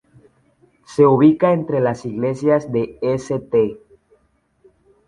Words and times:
Se 0.83 1.05
ubica 1.05 1.53
entre 1.53 1.79
las 1.79 2.05
iglesias 2.07 2.71
de 2.71 2.97
St. 3.03 3.77